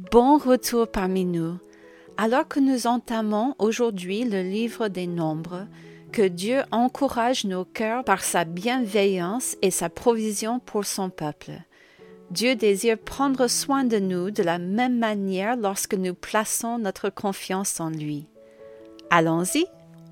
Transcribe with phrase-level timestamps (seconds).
[0.00, 1.58] Bon retour parmi nous.
[2.16, 5.66] Alors que nous entamons aujourd'hui le livre des Nombres,
[6.10, 11.52] que Dieu encourage nos cœurs par sa bienveillance et sa provision pour son peuple.
[12.30, 17.78] Dieu désire prendre soin de nous de la même manière lorsque nous plaçons notre confiance
[17.78, 18.26] en lui.
[19.10, 19.66] Allons-y.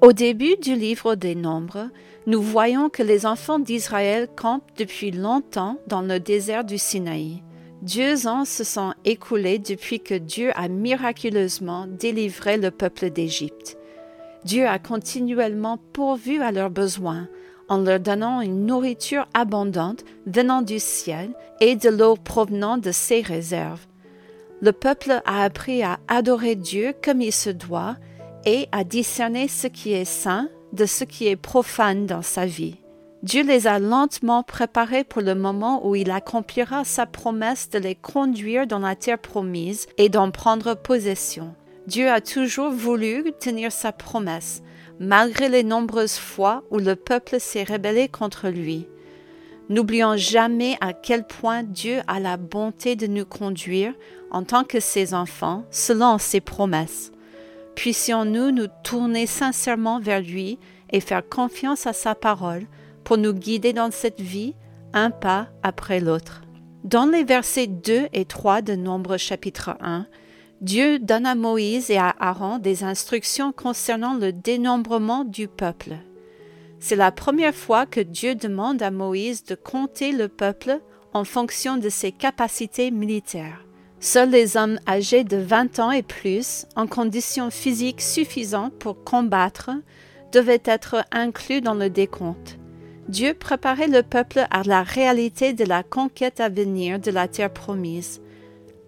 [0.00, 1.90] Au début du livre des Nombres,
[2.26, 7.42] nous voyons que les enfants d'Israël campent depuis longtemps dans le désert du Sinaï.
[7.82, 13.76] Deux ans se sont écoulés depuis que Dieu a miraculeusement délivré le peuple d'Égypte.
[14.44, 17.28] Dieu a continuellement pourvu à leurs besoins
[17.68, 23.20] en leur donnant une nourriture abondante venant du ciel et de l'eau provenant de ses
[23.20, 23.84] réserves.
[24.60, 27.96] Le peuple a appris à adorer Dieu comme il se doit
[28.44, 32.76] et à discerner ce qui est saint de ce qui est profane dans sa vie.
[33.22, 37.94] Dieu les a lentement préparés pour le moment où il accomplira sa promesse de les
[37.94, 41.54] conduire dans la terre promise et d'en prendre possession.
[41.86, 44.62] Dieu a toujours voulu tenir sa promesse,
[44.98, 48.88] malgré les nombreuses fois où le peuple s'est rebellé contre lui.
[49.68, 53.94] N'oublions jamais à quel point Dieu a la bonté de nous conduire
[54.32, 57.12] en tant que ses enfants selon ses promesses.
[57.76, 60.58] Puissions-nous nous tourner sincèrement vers lui
[60.90, 62.66] et faire confiance à sa parole
[63.04, 64.54] pour nous guider dans cette vie,
[64.92, 66.42] un pas après l'autre.
[66.84, 70.06] Dans les versets 2 et 3 de Nombre chapitre 1,
[70.60, 75.96] Dieu donne à Moïse et à Aaron des instructions concernant le dénombrement du peuple.
[76.78, 80.80] C'est la première fois que Dieu demande à Moïse de compter le peuple
[81.12, 83.64] en fonction de ses capacités militaires.
[84.00, 89.70] Seuls les hommes âgés de 20 ans et plus, en conditions physiques suffisantes pour combattre,
[90.32, 92.58] devaient être inclus dans le décompte.
[93.08, 97.52] Dieu préparait le peuple à la réalité de la conquête à venir de la terre
[97.52, 98.20] promise.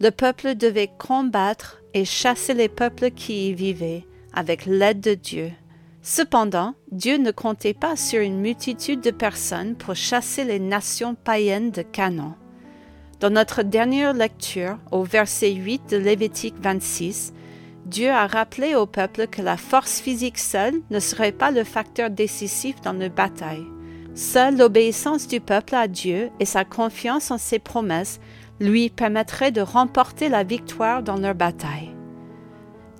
[0.00, 4.04] Le peuple devait combattre et chasser les peuples qui y vivaient
[4.34, 5.50] avec l'aide de Dieu.
[6.02, 11.70] Cependant, Dieu ne comptait pas sur une multitude de personnes pour chasser les nations païennes
[11.70, 12.36] de Canaan.
[13.20, 17.32] Dans notre dernière lecture, au verset 8 de Lévitique 26,
[17.86, 22.10] Dieu a rappelé au peuple que la force physique seule ne serait pas le facteur
[22.10, 23.66] décisif dans la bataille.
[24.14, 28.20] Seule l'obéissance du peuple à Dieu et sa confiance en ses promesses
[28.60, 31.90] lui permettraient de remporter la victoire dans leur bataille.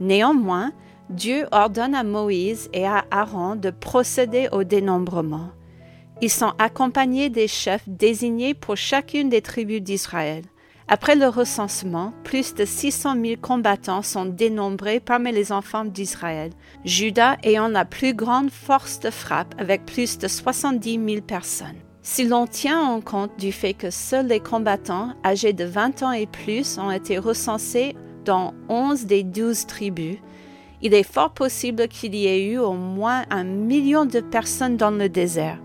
[0.00, 0.73] Néanmoins,
[1.11, 5.50] Dieu ordonne à Moïse et à Aaron de procéder au dénombrement.
[6.23, 10.44] Ils sont accompagnés des chefs désignés pour chacune des tribus d'Israël.
[10.88, 16.50] Après le recensement, plus de 600 000 combattants sont dénombrés parmi les enfants d'Israël,
[16.84, 21.78] Judas ayant la plus grande force de frappe avec plus de 70 000 personnes.
[22.03, 26.10] Si l'on tient en compte du fait que seuls les combattants âgés de 20 ans
[26.10, 27.94] et plus ont été recensés
[28.25, 30.16] dans 11 des 12 tribus,
[30.82, 34.91] il est fort possible qu'il y ait eu au moins un million de personnes dans
[34.91, 35.60] le désert,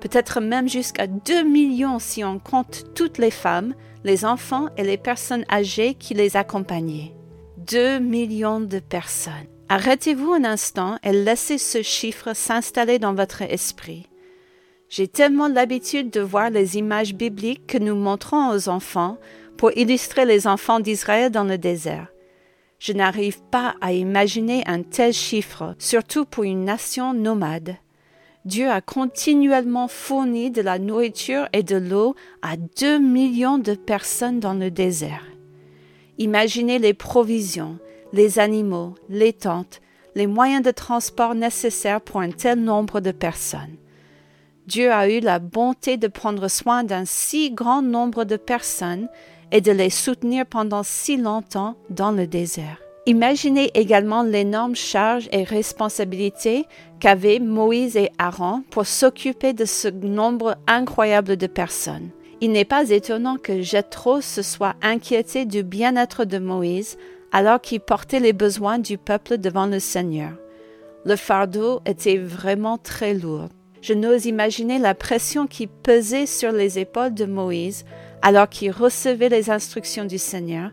[0.00, 4.98] peut-être même jusqu'à 2 millions si on compte toutes les femmes, les enfants et les
[4.98, 7.14] personnes âgées qui les accompagnaient.
[7.56, 9.32] Deux millions de personnes.
[9.68, 14.06] Arrêtez-vous un instant et laissez ce chiffre s'installer dans votre esprit.
[14.90, 19.16] J'ai tellement l'habitude de voir les images bibliques que nous montrons aux enfants
[19.56, 22.08] pour illustrer les enfants d'Israël dans le désert.
[22.78, 27.76] Je n'arrive pas à imaginer un tel chiffre, surtout pour une nation nomade.
[28.44, 34.38] Dieu a continuellement fourni de la nourriture et de l'eau à deux millions de personnes
[34.38, 35.24] dans le désert.
[36.18, 37.78] Imaginez les provisions,
[38.12, 39.80] les animaux, les tentes,
[40.14, 43.76] les moyens de transport nécessaires pour un tel nombre de personnes.
[44.66, 49.08] Dieu a eu la bonté de prendre soin d'un si grand nombre de personnes
[49.52, 52.83] et de les soutenir pendant si longtemps dans le désert.
[53.06, 56.64] Imaginez également l'énorme charge et responsabilité
[57.00, 62.08] qu'avaient Moïse et Aaron pour s'occuper de ce nombre incroyable de personnes.
[62.40, 66.96] Il n'est pas étonnant que Jethro se soit inquiété du bien-être de Moïse
[67.30, 70.32] alors qu'il portait les besoins du peuple devant le Seigneur.
[71.04, 73.48] Le fardeau était vraiment très lourd.
[73.82, 77.84] Je n'ose imaginer la pression qui pesait sur les épaules de Moïse
[78.22, 80.70] alors qu'il recevait les instructions du Seigneur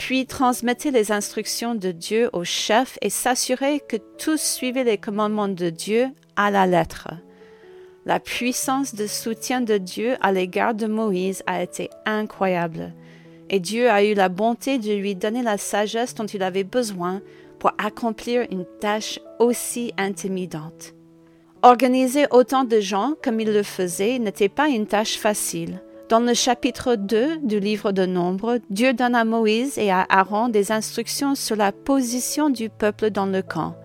[0.00, 5.46] puis transmettait les instructions de Dieu au chef et s'assurait que tous suivaient les commandements
[5.46, 6.06] de Dieu
[6.36, 7.08] à la lettre.
[8.06, 12.94] La puissance de soutien de Dieu à l'égard de Moïse a été incroyable,
[13.50, 17.20] et Dieu a eu la bonté de lui donner la sagesse dont il avait besoin
[17.58, 20.94] pour accomplir une tâche aussi intimidante.
[21.60, 26.34] Organiser autant de gens comme il le faisait n'était pas une tâche facile, Dans le
[26.34, 31.36] chapitre 2 du livre de Nombre, Dieu donne à Moïse et à Aaron des instructions
[31.36, 33.76] sur la position du peuple dans le camp,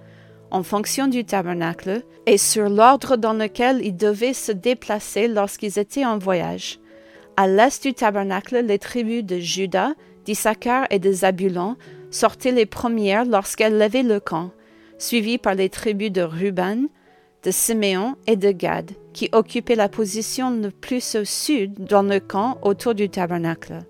[0.50, 6.04] en fonction du tabernacle, et sur l'ordre dans lequel ils devaient se déplacer lorsqu'ils étaient
[6.04, 6.80] en voyage.
[7.38, 9.94] À l'est du tabernacle, les tribus de Juda,
[10.26, 11.76] d'Issachar et de Zabulon
[12.10, 14.50] sortaient les premières lorsqu'elles levaient le camp,
[14.98, 16.88] suivies par les tribus de Ruben,
[17.44, 22.20] de Siméon et de Gad, qui occupaient la position le plus au sud dans le
[22.20, 23.86] camp autour du tabernacle.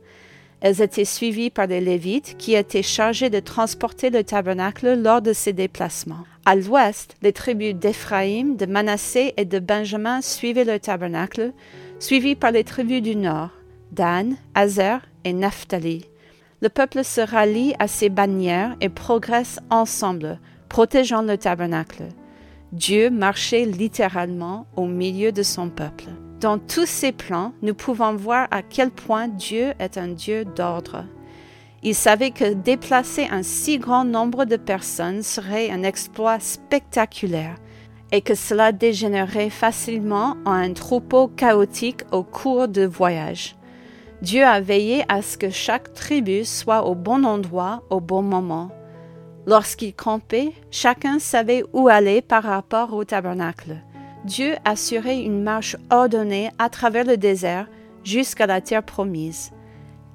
[0.62, 5.34] Elles étaient suivies par les Lévites qui étaient chargés de transporter le tabernacle lors de
[5.34, 6.26] ses déplacements.
[6.46, 11.54] À l'ouest, les tribus d'Éphraïm, de Manassé et de Benjamin suivaient le tabernacle,
[12.00, 13.50] suivis par les tribus du nord,
[13.92, 16.06] Dan, Azer et Naphtali.
[16.62, 20.40] Le peuple se rallie à ses bannières et progresse ensemble,
[20.70, 22.04] protégeant le tabernacle.
[22.72, 26.06] Dieu marchait littéralement au milieu de son peuple.
[26.42, 31.06] Dans tous ces plans, nous pouvons voir à quel point Dieu est un Dieu d'ordre.
[31.84, 37.56] Il savait que déplacer un si grand nombre de personnes serait un exploit spectaculaire
[38.12, 43.56] et que cela dégénérerait facilement en un troupeau chaotique au cours du voyage.
[44.22, 48.72] Dieu a veillé à ce que chaque tribu soit au bon endroit au bon moment.
[49.48, 53.78] Lorsqu'ils campaient, chacun savait où aller par rapport au tabernacle.
[54.26, 57.68] Dieu assurait une marche ordonnée à travers le désert
[58.04, 59.52] jusqu'à la terre promise.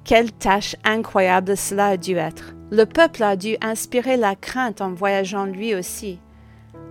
[0.03, 2.55] Quelle tâche incroyable cela a dû être.
[2.71, 6.19] Le peuple a dû inspirer la crainte en voyageant lui aussi.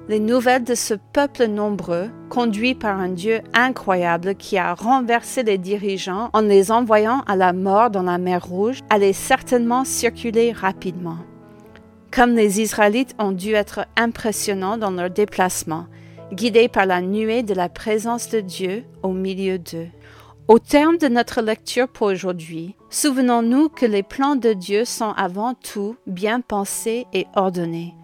[0.08, 5.58] Les nouvelles de ce peuple nombreux, conduit par un Dieu incroyable qui a renversé les
[5.58, 11.18] dirigeants en les envoyant à la mort dans la mer Rouge, allaient certainement circuler rapidement.
[12.12, 15.86] Comme les Israélites ont dû être impressionnants dans leur déplacement,
[16.32, 19.88] guidés par la nuée de la présence de Dieu au milieu d'eux.
[20.48, 25.54] Au terme de notre lecture pour aujourd'hui, souvenons-nous que les plans de Dieu sont avant
[25.54, 27.94] tout bien pensés et ordonnés.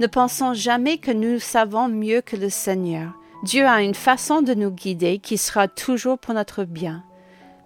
[0.00, 3.12] Ne pensons jamais que nous savons mieux que le Seigneur.
[3.44, 7.04] Dieu a une façon de nous guider qui sera toujours pour notre bien.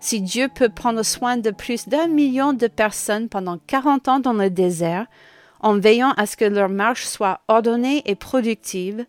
[0.00, 4.34] Si Dieu peut prendre soin de plus d'un million de personnes pendant quarante ans dans
[4.34, 5.06] le désert,
[5.60, 9.04] en veillant à ce que leur marche soit ordonnée et productive,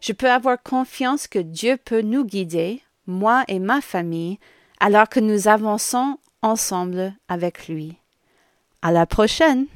[0.00, 4.38] je peux avoir confiance que Dieu peut nous guider, moi et ma famille,
[4.80, 7.96] alors que nous avançons ensemble avec lui.
[8.82, 9.66] À la prochaine!